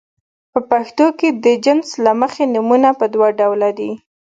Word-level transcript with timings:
په 0.51 0.59
پښتو 0.69 1.05
کې 1.19 1.29
د 1.43 1.45
جنس 1.65 1.87
له 2.05 2.11
مخې 2.21 2.43
نومونه 2.53 2.89
په 2.99 3.05
دوه 3.13 3.27
ډوله 3.39 3.69
دي. 3.79 3.91